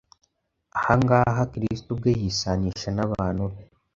[0.77, 3.61] Ahangaha Kristo ubwe yisanisha n’abantu be.